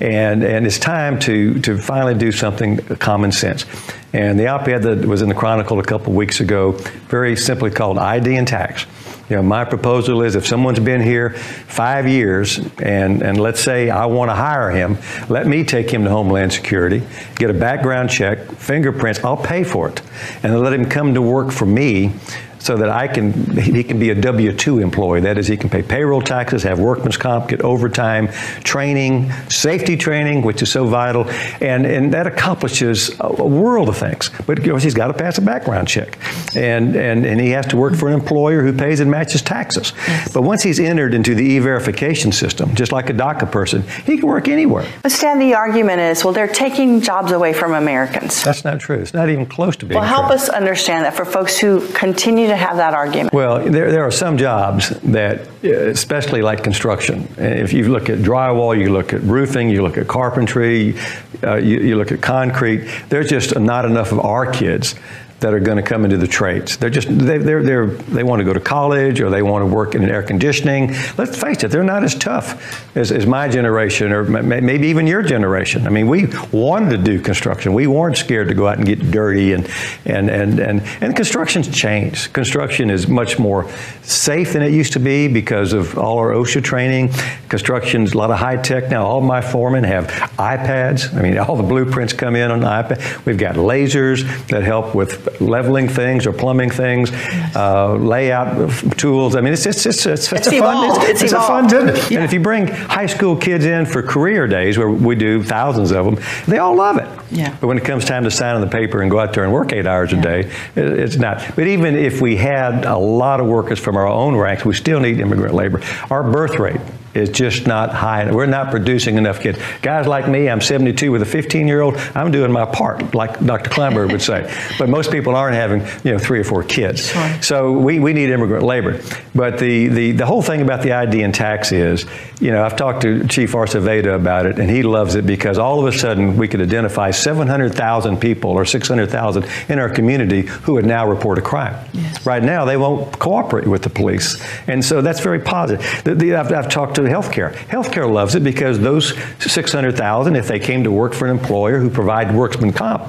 And, 0.00 0.42
and 0.42 0.66
it's 0.66 0.78
time 0.78 1.18
to, 1.20 1.60
to 1.60 1.78
finally 1.78 2.14
do 2.14 2.32
something 2.32 2.80
uh, 2.80 2.96
common 2.96 3.32
sense. 3.32 3.66
And 4.12 4.38
the 4.38 4.48
op-ed 4.48 4.82
that 4.82 5.04
was 5.04 5.22
in 5.22 5.28
the 5.28 5.34
Chronicle 5.34 5.78
a 5.78 5.84
couple 5.84 6.12
weeks 6.12 6.40
ago, 6.40 6.72
very 7.08 7.36
simply 7.36 7.70
called 7.70 7.98
ID 7.98 8.36
and 8.36 8.46
Tax. 8.46 8.86
You 9.30 9.36
know, 9.36 9.42
my 9.42 9.64
proposal 9.64 10.22
is 10.22 10.34
if 10.34 10.44
someone's 10.44 10.80
been 10.80 11.00
here 11.00 11.30
five 11.30 12.08
years 12.08 12.58
and, 12.78 13.22
and 13.22 13.40
let's 13.40 13.60
say 13.60 13.88
I 13.88 14.06
want 14.06 14.28
to 14.32 14.34
hire 14.34 14.70
him, 14.70 14.98
let 15.28 15.46
me 15.46 15.62
take 15.62 15.88
him 15.88 16.02
to 16.02 16.10
Homeland 16.10 16.52
Security, 16.52 17.00
get 17.36 17.48
a 17.48 17.54
background 17.54 18.10
check, 18.10 18.50
fingerprints, 18.56 19.22
I'll 19.24 19.36
pay 19.36 19.62
for 19.62 19.88
it. 19.88 20.02
And 20.42 20.60
let 20.60 20.72
him 20.72 20.84
come 20.84 21.14
to 21.14 21.22
work 21.22 21.52
for 21.52 21.64
me 21.64 22.12
so 22.60 22.76
that 22.76 22.90
I 22.90 23.08
can, 23.08 23.32
he 23.56 23.82
can 23.82 23.98
be 23.98 24.10
a 24.10 24.14
W-2 24.14 24.82
employee. 24.82 25.20
That 25.20 25.38
is, 25.38 25.46
he 25.48 25.56
can 25.56 25.70
pay 25.70 25.82
payroll 25.82 26.20
taxes, 26.22 26.62
have 26.62 26.78
workman's 26.78 27.16
comp, 27.16 27.48
get 27.48 27.62
overtime, 27.62 28.28
training, 28.62 29.32
safety 29.48 29.96
training, 29.96 30.42
which 30.42 30.62
is 30.62 30.70
so 30.70 30.86
vital, 30.86 31.28
and, 31.60 31.86
and 31.86 32.12
that 32.14 32.26
accomplishes 32.26 33.10
a, 33.20 33.30
world 33.50 33.88
of 33.88 33.96
things. 33.96 34.30
But 34.46 34.58
of 34.58 34.64
course, 34.64 34.82
he's 34.82 34.94
got 34.94 35.08
to 35.08 35.14
pass 35.14 35.38
a 35.38 35.42
background 35.42 35.88
check, 35.88 36.18
and, 36.54 36.94
and, 36.94 37.24
and 37.26 37.40
he 37.40 37.50
has 37.50 37.66
to 37.68 37.76
work 37.76 37.94
for 37.96 38.08
an 38.08 38.14
employer 38.14 38.62
who 38.62 38.72
pays 38.72 39.00
and 39.00 39.10
matches 39.10 39.42
taxes. 39.42 39.92
Yes. 40.06 40.32
But 40.32 40.42
once 40.42 40.62
he's 40.62 40.78
entered 40.78 41.14
into 41.14 41.34
the 41.34 41.42
e-verification 41.42 42.32
system, 42.32 42.74
just 42.74 42.92
like 42.92 43.10
a 43.10 43.14
DACA 43.14 43.50
person, 43.50 43.82
he 44.04 44.18
can 44.18 44.28
work 44.28 44.48
anywhere. 44.48 44.86
But 45.02 45.12
Stan, 45.12 45.38
the 45.38 45.54
argument 45.54 46.00
is, 46.00 46.24
well, 46.24 46.34
they're 46.34 46.46
taking 46.46 47.00
jobs 47.00 47.32
away 47.32 47.52
from 47.52 47.72
Americans. 47.74 48.44
That's 48.44 48.64
not 48.64 48.80
true. 48.80 48.98
It's 48.98 49.14
not 49.14 49.30
even 49.30 49.46
close 49.46 49.76
to 49.76 49.86
being 49.86 49.98
Well, 49.98 50.08
help 50.08 50.26
true. 50.26 50.36
us 50.36 50.48
understand 50.48 51.04
that 51.06 51.14
for 51.14 51.24
folks 51.24 51.58
who 51.58 51.86
continue 51.92 52.48
to 52.50 52.56
have 52.56 52.76
that 52.76 52.94
argument. 52.94 53.32
Well, 53.32 53.70
there, 53.70 53.90
there 53.90 54.04
are 54.04 54.10
some 54.10 54.36
jobs 54.36 54.90
that, 55.00 55.48
especially 55.64 56.42
like 56.42 56.62
construction, 56.62 57.28
if 57.36 57.72
you 57.72 57.88
look 57.88 58.10
at 58.10 58.18
drywall, 58.18 58.78
you 58.78 58.92
look 58.92 59.12
at 59.12 59.22
roofing, 59.22 59.70
you 59.70 59.82
look 59.82 59.96
at 59.96 60.08
carpentry, 60.08 60.96
uh, 61.42 61.56
you, 61.56 61.80
you, 61.80 61.96
look 61.96 62.12
at 62.12 62.20
concrete, 62.20 62.88
there's 63.08 63.30
just 63.30 63.58
not 63.58 63.84
enough 63.84 64.12
of 64.12 64.20
our 64.20 64.50
kids 64.50 64.94
that 65.40 65.54
are 65.54 65.60
going 65.60 65.76
to 65.76 65.82
come 65.82 66.04
into 66.04 66.16
the 66.16 66.26
trades. 66.26 66.76
They're 66.76 66.90
just 66.90 67.08
they 67.08 67.38
they're, 67.38 67.62
they're, 67.62 67.86
they 67.86 68.22
want 68.22 68.40
to 68.40 68.44
go 68.44 68.52
to 68.52 68.60
college 68.60 69.20
or 69.20 69.30
they 69.30 69.42
want 69.42 69.62
to 69.62 69.66
work 69.74 69.94
in 69.94 70.04
air 70.04 70.22
conditioning. 70.22 70.94
Let's 71.16 71.40
face 71.40 71.64
it, 71.64 71.70
they're 71.70 71.82
not 71.82 72.04
as 72.04 72.14
tough 72.14 72.96
as, 72.96 73.10
as 73.10 73.26
my 73.26 73.48
generation 73.48 74.12
or 74.12 74.24
maybe 74.24 74.88
even 74.88 75.06
your 75.06 75.22
generation. 75.22 75.86
I 75.86 75.90
mean, 75.90 76.08
we 76.08 76.26
wanted 76.52 76.90
to 76.90 76.98
do 76.98 77.20
construction. 77.20 77.72
We 77.72 77.86
weren't 77.86 78.16
scared 78.16 78.48
to 78.48 78.54
go 78.54 78.68
out 78.68 78.76
and 78.76 78.86
get 78.86 79.10
dirty 79.10 79.52
and 79.52 79.68
and 80.04 80.30
and 80.30 80.58
and 80.58 80.82
and 81.00 81.16
construction's 81.16 81.68
changed. 81.68 82.32
Construction 82.32 82.90
is 82.90 83.08
much 83.08 83.38
more 83.38 83.70
safe 84.02 84.52
than 84.52 84.62
it 84.62 84.72
used 84.72 84.92
to 84.92 85.00
be 85.00 85.28
because 85.28 85.72
of 85.72 85.98
all 85.98 86.18
our 86.18 86.32
OSHA 86.32 86.62
training. 86.62 87.10
Construction's 87.48 88.12
a 88.12 88.18
lot 88.18 88.30
of 88.30 88.38
high 88.38 88.56
tech 88.56 88.90
now. 88.90 89.06
All 89.06 89.20
my 89.20 89.40
foremen 89.40 89.84
have 89.84 90.06
iPads. 90.38 91.16
I 91.16 91.22
mean, 91.22 91.38
all 91.38 91.56
the 91.56 91.62
blueprints 91.62 92.12
come 92.12 92.36
in 92.36 92.50
on 92.50 92.60
the 92.60 92.66
iPad. 92.66 93.24
We've 93.24 93.38
got 93.38 93.54
lasers 93.54 94.48
that 94.48 94.62
help 94.62 94.94
with 94.94 95.29
leveling 95.40 95.88
things 95.88 96.26
or 96.26 96.32
plumbing 96.32 96.70
things, 96.70 97.10
uh, 97.54 97.94
layout 97.94 98.98
tools. 98.98 99.36
I 99.36 99.40
mean, 99.40 99.52
it's 99.52 99.66
it's 99.66 99.86
it's, 99.86 100.06
it's, 100.06 100.32
it's 100.32 100.46
a 100.48 100.56
evolved. 100.56 100.96
fun 100.96 101.10
it's, 101.10 101.22
it's, 101.22 101.22
it's 101.22 101.32
a 101.32 101.40
fun 101.40 101.68
business. 101.68 102.10
Yeah. 102.10 102.18
And 102.18 102.24
if 102.24 102.32
you 102.32 102.40
bring 102.40 102.66
high 102.66 103.06
school 103.06 103.36
kids 103.36 103.64
in 103.64 103.86
for 103.86 104.02
career 104.02 104.46
days, 104.46 104.78
where 104.78 104.90
we 104.90 105.14
do 105.14 105.42
thousands 105.42 105.90
of 105.92 106.04
them, 106.04 106.18
they 106.46 106.58
all 106.58 106.74
love 106.74 106.98
it. 106.98 107.08
Yeah. 107.30 107.56
But 107.60 107.66
when 107.66 107.78
it 107.78 107.84
comes 107.84 108.04
time 108.04 108.24
to 108.24 108.30
sign 108.30 108.54
on 108.54 108.60
the 108.60 108.66
paper 108.66 109.02
and 109.02 109.10
go 109.10 109.18
out 109.18 109.32
there 109.32 109.44
and 109.44 109.52
work 109.52 109.72
eight 109.72 109.86
hours 109.86 110.12
a 110.12 110.20
day, 110.20 110.40
it, 110.74 110.84
it's 110.84 111.16
not. 111.16 111.54
But 111.54 111.66
even 111.66 111.96
if 111.96 112.20
we 112.20 112.36
had 112.36 112.84
a 112.84 112.96
lot 112.96 113.40
of 113.40 113.46
workers 113.46 113.78
from 113.78 113.96
our 113.96 114.06
own 114.06 114.36
ranks, 114.36 114.64
we 114.64 114.74
still 114.74 115.00
need 115.00 115.20
immigrant 115.20 115.54
labor. 115.54 115.80
Our 116.10 116.22
birth 116.22 116.58
rate 116.58 116.80
is 117.14 117.30
just 117.30 117.66
not 117.66 117.90
high. 117.92 118.30
We're 118.30 118.46
not 118.46 118.70
producing 118.70 119.16
enough 119.16 119.40
kids. 119.40 119.58
Guys 119.82 120.06
like 120.06 120.28
me, 120.28 120.48
I'm 120.48 120.60
72 120.60 121.10
with 121.10 121.22
a 121.22 121.26
15 121.26 121.66
year 121.66 121.80
old. 121.80 121.96
I'm 122.14 122.30
doing 122.30 122.52
my 122.52 122.66
part, 122.66 123.14
like 123.14 123.44
Dr. 123.44 123.70
Klineberg 123.70 124.12
would 124.12 124.22
say. 124.22 124.50
But 124.78 124.88
most 124.88 125.10
people 125.10 125.36
aren't 125.36 125.56
having, 125.56 125.80
you 126.04 126.12
know, 126.12 126.18
three 126.18 126.38
or 126.38 126.44
four 126.44 126.62
kids. 126.62 127.08
Sure. 127.08 127.42
So 127.42 127.72
we, 127.72 127.98
we 127.98 128.14
need 128.14 128.30
immigrant 128.30 128.64
labor. 128.64 129.02
But 129.34 129.58
the, 129.58 129.88
the, 129.88 130.12
the 130.12 130.26
whole 130.26 130.40
thing 130.40 130.62
about 130.62 130.82
the 130.82 130.92
ID 130.92 131.22
and 131.22 131.34
tax 131.34 131.70
is, 131.70 132.06
you 132.40 132.50
know, 132.50 132.64
I've 132.64 132.76
talked 132.76 133.02
to 133.02 133.26
Chief 133.28 133.52
Acevedo 133.52 134.14
about 134.14 134.46
it, 134.46 134.58
and 134.58 134.70
he 134.70 134.82
loves 134.82 135.16
it 135.16 135.26
because 135.26 135.58
all 135.58 135.78
of 135.80 135.92
a 135.92 135.96
sudden 135.96 136.36
we 136.36 136.48
could 136.48 136.62
identify 136.62 137.10
700,000 137.10 138.18
people 138.18 138.52
or 138.52 138.64
600,000 138.64 139.46
in 139.68 139.78
our 139.78 139.90
community 139.90 140.42
who 140.42 140.74
would 140.74 140.86
now 140.86 141.06
report 141.06 141.38
a 141.38 141.42
crime. 141.42 141.76
Yes. 141.92 142.24
Right 142.24 142.42
now, 142.42 142.64
they 142.64 142.78
won't 142.78 143.18
cooperate 143.18 143.66
with 143.66 143.82
the 143.82 143.90
police. 143.90 144.42
And 144.66 144.82
so 144.82 145.02
that's 145.02 145.20
very 145.20 145.40
positive. 145.40 145.84
The, 146.04 146.14
the, 146.14 146.34
I've, 146.36 146.52
I've 146.52 146.68
talked 146.70 146.94
to 146.94 146.99
healthcare. 147.08 147.54
Healthcare 147.66 148.10
loves 148.10 148.34
it 148.34 148.44
because 148.44 148.78
those 148.78 149.14
600,000, 149.40 150.36
if 150.36 150.48
they 150.48 150.58
came 150.58 150.84
to 150.84 150.90
work 150.90 151.14
for 151.14 151.26
an 151.26 151.36
employer 151.36 151.78
who 151.78 151.90
provided 151.90 152.34
workman 152.34 152.72
comp, 152.72 153.02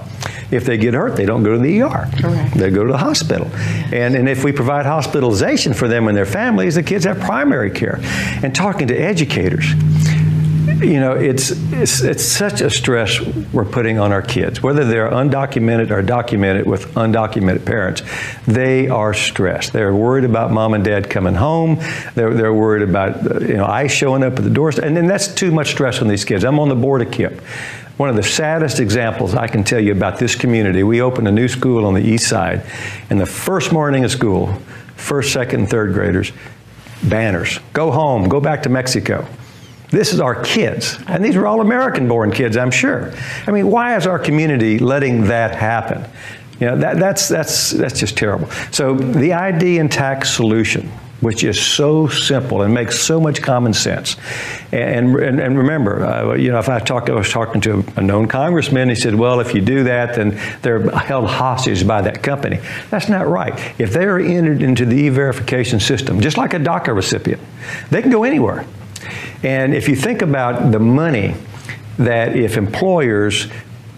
if 0.51 0.65
they 0.65 0.77
get 0.77 0.93
hurt, 0.93 1.15
they 1.15 1.25
don't 1.25 1.43
go 1.43 1.53
to 1.53 1.59
the 1.59 1.81
ER. 1.81 2.09
Correct. 2.19 2.55
They 2.55 2.69
go 2.69 2.85
to 2.85 2.91
the 2.91 2.97
hospital. 2.97 3.49
And, 3.93 4.15
and 4.15 4.27
if 4.27 4.43
we 4.43 4.51
provide 4.51 4.85
hospitalization 4.85 5.73
for 5.73 5.87
them 5.87 6.07
and 6.07 6.17
their 6.17 6.25
families, 6.25 6.75
the 6.75 6.83
kids 6.83 7.05
have 7.05 7.19
primary 7.19 7.71
care. 7.71 7.99
And 8.43 8.53
talking 8.53 8.87
to 8.89 8.95
educators, 8.95 9.65
you 10.81 10.99
know, 10.99 11.13
it's, 11.13 11.51
it's, 11.71 12.01
it's 12.01 12.23
such 12.23 12.61
a 12.61 12.69
stress 12.69 13.19
we're 13.53 13.65
putting 13.65 13.99
on 13.99 14.11
our 14.11 14.21
kids, 14.21 14.61
whether 14.61 14.83
they're 14.83 15.09
undocumented 15.09 15.91
or 15.91 16.01
documented 16.01 16.65
with 16.65 16.85
undocumented 16.95 17.65
parents. 17.65 18.01
They 18.47 18.87
are 18.87 19.13
stressed. 19.13 19.73
They're 19.73 19.93
worried 19.93 20.23
about 20.23 20.51
mom 20.51 20.73
and 20.73 20.83
dad 20.83 21.09
coming 21.09 21.35
home. 21.35 21.79
They're, 22.15 22.33
they're 22.33 22.53
worried 22.53 22.87
about, 22.87 23.41
you 23.41 23.55
know, 23.57 23.65
ICE 23.65 23.91
showing 23.91 24.23
up 24.23 24.37
at 24.37 24.43
the 24.43 24.49
doors. 24.49 24.79
And 24.79 24.97
then 24.97 25.07
that's 25.07 25.33
too 25.33 25.51
much 25.51 25.71
stress 25.71 26.01
on 26.01 26.07
these 26.07 26.25
kids. 26.25 26.43
I'm 26.43 26.59
on 26.59 26.69
the 26.69 26.75
board 26.75 27.01
of 27.01 27.09
KIPP. 27.09 27.39
One 27.97 28.09
of 28.09 28.15
the 28.15 28.23
saddest 28.23 28.79
examples 28.79 29.35
I 29.35 29.47
can 29.47 29.63
tell 29.63 29.79
you 29.79 29.91
about 29.91 30.17
this 30.17 30.35
community, 30.35 30.81
we 30.81 31.01
opened 31.01 31.27
a 31.27 31.31
new 31.31 31.47
school 31.47 31.85
on 31.85 31.93
the 31.93 32.01
east 32.01 32.27
side, 32.27 32.63
and 33.11 33.19
the 33.19 33.27
first 33.27 33.71
morning 33.71 34.03
of 34.03 34.11
school, 34.11 34.53
first, 34.95 35.33
second, 35.33 35.69
third 35.69 35.93
graders, 35.93 36.31
banners. 37.03 37.59
Go 37.73 37.91
home, 37.91 38.27
go 38.27 38.39
back 38.39 38.63
to 38.63 38.69
Mexico. 38.69 39.27
This 39.91 40.13
is 40.13 40.21
our 40.21 40.41
kids. 40.41 40.97
And 41.07 41.23
these 41.23 41.35
are 41.35 41.45
all 41.45 41.61
American 41.61 42.07
born 42.07 42.31
kids, 42.31 42.57
I'm 42.57 42.71
sure. 42.71 43.13
I 43.45 43.51
mean, 43.51 43.69
why 43.69 43.97
is 43.97 44.07
our 44.07 44.17
community 44.17 44.79
letting 44.79 45.25
that 45.25 45.53
happen? 45.53 46.09
You 46.59 46.67
know, 46.67 46.77
that, 46.77 46.97
that's, 46.97 47.27
that's, 47.27 47.71
that's 47.71 47.99
just 47.99 48.17
terrible. 48.17 48.49
So 48.71 48.95
the 48.95 49.33
ID 49.33 49.79
and 49.79 49.91
tax 49.91 50.33
solution, 50.33 50.89
which 51.19 51.43
is 51.43 51.61
so 51.61 52.07
simple 52.07 52.61
and 52.61 52.73
makes 52.73 52.99
so 52.99 53.19
much 53.19 53.41
common 53.41 53.73
sense. 53.73 54.15
And, 54.71 55.15
and, 55.15 55.39
and 55.41 55.57
remember, 55.57 56.05
uh, 56.05 56.35
you 56.35 56.51
know, 56.51 56.59
if 56.59 56.69
I 56.69 56.79
talk, 56.79 57.09
I 57.09 57.13
was 57.13 57.29
talking 57.29 57.59
to 57.61 57.83
a 57.97 58.01
known 58.01 58.27
congressman, 58.27 58.89
he 58.89 58.95
said, 58.95 59.15
well, 59.15 59.39
if 59.39 59.53
you 59.53 59.61
do 59.61 59.83
that, 59.83 60.15
then 60.15 60.39
they're 60.61 60.89
held 60.91 61.29
hostage 61.29 61.85
by 61.85 62.01
that 62.03 62.23
company. 62.23 62.59
That's 62.91 63.09
not 63.09 63.27
right. 63.27 63.59
If 63.77 63.91
they 63.91 64.05
are 64.05 64.19
entered 64.19 64.61
into 64.61 64.85
the 64.85 64.95
e-verification 64.95 65.79
system, 65.79 66.21
just 66.21 66.37
like 66.37 66.53
a 66.53 66.59
DACA 66.59 66.95
recipient, 66.95 67.41
they 67.89 68.01
can 68.01 68.11
go 68.11 68.23
anywhere. 68.23 68.65
And 69.43 69.73
if 69.73 69.87
you 69.87 69.95
think 69.95 70.21
about 70.21 70.71
the 70.71 70.79
money 70.79 71.35
that 71.97 72.35
if 72.35 72.57
employers 72.57 73.47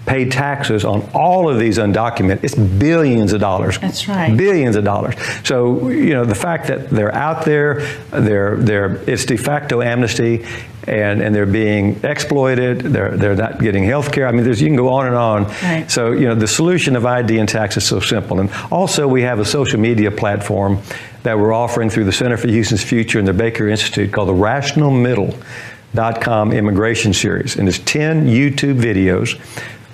pay 0.05 0.29
taxes 0.29 0.83
on 0.83 1.09
all 1.13 1.49
of 1.49 1.59
these 1.59 1.77
undocumented, 1.77 2.43
it's 2.43 2.55
billions 2.55 3.31
of 3.31 3.39
dollars. 3.39 3.79
That's 3.79 4.07
right. 4.07 4.35
Billions 4.35 4.75
of 4.75 4.83
dollars. 4.83 5.15
So, 5.45 5.89
you 5.89 6.13
know, 6.13 6.25
the 6.25 6.35
fact 6.35 6.67
that 6.67 6.89
they're 6.89 7.13
out 7.15 7.45
there, 7.45 7.85
they're, 8.11 8.57
they're, 8.57 8.95
it's 9.09 9.25
de 9.25 9.37
facto 9.37 9.81
amnesty, 9.81 10.45
and, 10.85 11.21
and 11.21 11.33
they're 11.33 11.45
being 11.45 12.01
exploited, 12.03 12.81
they're, 12.81 13.15
they're 13.15 13.35
not 13.35 13.61
getting 13.61 13.85
health 13.85 14.11
care. 14.11 14.27
I 14.27 14.33
mean, 14.33 14.43
there's, 14.43 14.61
you 14.61 14.67
can 14.67 14.75
go 14.75 14.89
on 14.89 15.07
and 15.07 15.15
on. 15.15 15.45
Right. 15.45 15.89
So, 15.89 16.11
you 16.11 16.27
know, 16.27 16.35
the 16.35 16.47
solution 16.47 16.97
of 16.97 17.05
ID 17.05 17.39
and 17.39 17.47
tax 17.47 17.77
is 17.77 17.85
so 17.85 18.01
simple. 18.01 18.41
And 18.41 18.51
also, 18.69 19.07
we 19.07 19.21
have 19.21 19.39
a 19.39 19.45
social 19.45 19.79
media 19.79 20.11
platform 20.11 20.81
that 21.23 21.39
we're 21.39 21.53
offering 21.53 21.89
through 21.89 22.03
the 22.05 22.11
Center 22.11 22.37
for 22.37 22.47
Houston's 22.47 22.83
Future 22.83 23.17
and 23.19 23.27
the 23.27 23.33
Baker 23.33 23.67
Institute 23.67 24.11
called 24.11 24.27
the 24.27 24.33
Rational 24.33 24.91
Middle.com 24.91 26.51
Immigration 26.51 27.13
Series. 27.13 27.55
And 27.55 27.67
it's 27.67 27.79
10 27.79 28.27
YouTube 28.27 28.79
videos, 28.79 29.39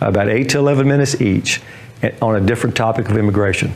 about 0.01 0.29
8 0.29 0.49
to 0.49 0.57
11 0.57 0.87
minutes 0.87 1.21
each, 1.21 1.61
on 2.21 2.35
a 2.35 2.41
different 2.41 2.75
topic 2.75 3.09
of 3.09 3.17
immigration. 3.17 3.73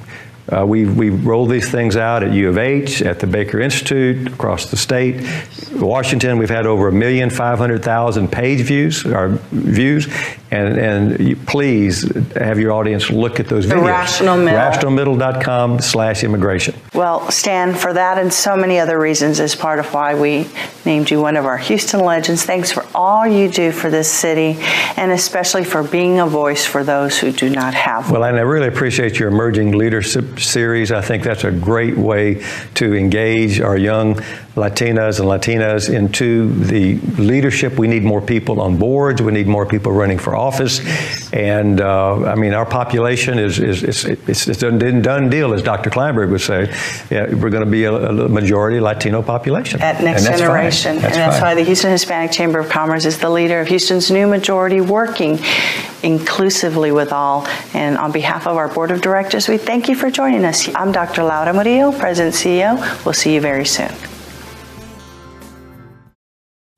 Uh, 0.51 0.65
we 0.65 0.85
we 0.85 1.09
roll 1.09 1.45
these 1.45 1.69
things 1.69 1.95
out 1.95 2.21
at 2.21 2.33
U 2.33 2.49
of 2.49 2.57
H, 2.57 3.01
at 3.01 3.19
the 3.19 3.27
Baker 3.27 3.61
Institute, 3.61 4.27
across 4.27 4.69
the 4.69 4.77
state. 4.77 5.25
Washington, 5.73 6.37
we've 6.37 6.49
had 6.49 6.65
over 6.65 6.89
a 6.89 6.91
million 6.91 7.29
five 7.29 7.57
hundred 7.57 7.83
thousand 7.83 8.31
page 8.31 8.61
views, 8.61 9.05
or 9.05 9.39
views, 9.51 10.07
and 10.51 10.77
and 10.77 11.19
you, 11.19 11.35
please 11.37 12.01
have 12.35 12.59
your 12.59 12.73
audience 12.73 13.09
look 13.09 13.39
at 13.39 13.47
those 13.47 13.67
The 13.67 13.75
videos. 13.75 13.87
Rational 13.87 14.37
Middle. 14.37 14.59
Rationalmiddle.com 14.59 15.79
slash 15.79 16.23
immigration. 16.23 16.75
Well, 16.93 17.31
Stan, 17.31 17.73
for 17.73 17.93
that 17.93 18.17
and 18.17 18.31
so 18.31 18.57
many 18.57 18.79
other 18.79 18.99
reasons 18.99 19.39
is 19.39 19.55
part 19.55 19.79
of 19.79 19.93
why 19.93 20.15
we 20.15 20.47
named 20.85 21.09
you 21.09 21.21
one 21.21 21.37
of 21.37 21.45
our 21.45 21.57
Houston 21.57 22.01
legends. 22.01 22.43
Thanks 22.43 22.71
for 22.71 22.85
all 22.93 23.25
you 23.25 23.49
do 23.49 23.71
for 23.71 23.89
this 23.89 24.11
city 24.11 24.57
and 24.97 25.11
especially 25.11 25.63
for 25.63 25.83
being 25.83 26.19
a 26.19 26.27
voice 26.27 26.65
for 26.65 26.83
those 26.83 27.17
who 27.17 27.31
do 27.31 27.49
not 27.49 27.73
have 27.73 28.11
one. 28.11 28.19
Well, 28.19 28.29
and 28.29 28.37
I 28.37 28.41
really 28.41 28.67
appreciate 28.67 29.17
your 29.17 29.29
emerging 29.29 29.71
leadership 29.77 30.32
series. 30.39 30.91
I 30.91 31.01
think 31.01 31.23
that's 31.23 31.43
a 31.43 31.51
great 31.51 31.97
way 31.97 32.43
to 32.75 32.93
engage 32.93 33.61
our 33.61 33.77
young 33.77 34.15
Latinas 34.55 35.19
and 35.19 35.27
Latinas 35.27 35.91
into 35.91 36.53
the 36.53 36.97
leadership. 37.19 37.79
We 37.79 37.87
need 37.87 38.03
more 38.03 38.21
people 38.21 38.61
on 38.61 38.77
boards. 38.77 39.19
We 39.19 39.31
need 39.31 39.47
more 39.47 39.65
people 39.65 39.91
running 39.91 40.19
for 40.19 40.35
office. 40.35 40.79
And 41.33 41.81
uh, 41.81 42.25
I 42.25 42.35
mean, 42.35 42.53
our 42.53 42.65
population 42.65 43.39
is, 43.39 43.57
is, 43.57 43.83
is 43.83 44.05
it's, 44.05 44.47
it's 44.47 44.61
a 44.61 44.71
done 45.01 45.29
deal, 45.29 45.53
as 45.53 45.63
Dr. 45.63 45.89
Klineberg 45.89 46.29
would 46.29 46.41
say. 46.41 46.71
Yeah, 47.09 47.33
we're 47.33 47.49
going 47.49 47.65
to 47.65 47.71
be 47.71 47.85
a, 47.85 47.93
a 47.93 48.29
majority 48.29 48.79
Latino 48.79 49.23
population. 49.23 49.81
At 49.81 50.03
Next 50.03 50.25
And 50.25 50.33
that's. 50.33 50.41
Generation. 50.41 50.95
That's 50.97 51.05
and 51.05 51.15
that's 51.15 51.35
fine. 51.37 51.41
why 51.41 51.55
the 51.55 51.63
Houston 51.63 51.89
Hispanic 51.89 52.31
Chamber 52.31 52.59
of 52.59 52.69
Commerce 52.69 53.05
is 53.05 53.17
the 53.17 53.29
leader 53.29 53.59
of 53.59 53.67
Houston's 53.67 54.11
new 54.11 54.27
majority 54.27 54.81
working 54.81 55.39
inclusively 56.03 56.91
with 56.91 57.11
all. 57.11 57.47
And 57.73 57.97
on 57.97 58.11
behalf 58.11 58.45
of 58.45 58.57
our 58.57 58.67
board 58.67 58.91
of 58.91 59.01
directors, 59.01 59.47
we 59.47 59.57
thank 59.57 59.87
you 59.87 59.95
for 59.95 60.11
joining 60.11 60.22
us. 60.23 60.73
I'm 60.73 60.93
Dr. 60.93 61.23
Laura 61.23 61.53
Murillo, 61.53 61.91
President 61.91 62.33
CEO. 62.33 63.05
We'll 63.05 63.13
see 63.13 63.35
you 63.35 63.41
very 63.41 63.65
soon. 63.65 63.91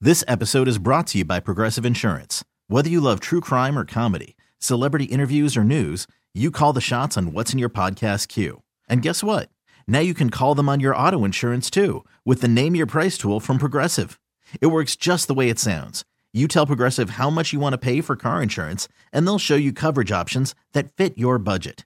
This 0.02 0.24
episode 0.28 0.68
is 0.68 0.80
brought 0.80 1.08
to 1.08 1.20
you 1.20 1.26
by 1.26 1.40
Progressive 1.40 1.86
Insurance. 1.86 2.44
Whether 2.68 2.90
you 2.90 3.00
love 3.00 3.20
true 3.20 3.42
crime 3.42 3.78
or 3.78 3.86
comedy, 3.86 4.36
celebrity 4.60 5.06
interviews 5.06 5.56
or 5.56 5.64
news, 5.64 6.08
you 6.34 6.50
call 6.50 6.74
the 6.74 6.82
shots 6.82 7.18
on 7.18 7.34
what's 7.34 7.54
in 7.54 7.60
your 7.60 7.70
podcast 7.70 8.30
queue. 8.30 8.64
And 8.90 9.02
guess 9.02 9.24
what? 9.24 9.50
Now 9.88 10.00
you 10.00 10.14
can 10.16 10.32
call 10.32 10.56
them 10.56 10.68
on 10.68 10.80
your 10.80 10.96
auto 10.96 11.24
insurance 11.24 11.70
too 11.70 12.04
with 12.26 12.42
the 12.42 12.48
Name 12.48 12.76
Your 12.76 12.88
Price 12.88 13.18
tool 13.18 13.40
from 13.40 13.60
Progressive. 13.60 14.20
It 14.60 14.68
works 14.68 14.96
just 14.96 15.28
the 15.28 15.36
way 15.36 15.50
it 15.50 15.60
sounds. 15.60 16.04
You 16.34 16.48
tell 16.48 16.66
Progressive 16.66 17.12
how 17.12 17.30
much 17.30 17.54
you 17.54 17.60
want 17.60 17.74
to 17.74 17.78
pay 17.78 18.02
for 18.02 18.16
car 18.16 18.42
insurance, 18.44 18.88
and 19.14 19.26
they'll 19.26 19.40
show 19.40 19.56
you 19.56 19.72
coverage 19.72 20.12
options 20.12 20.54
that 20.74 20.92
fit 20.92 21.18
your 21.18 21.38
budget. 21.38 21.86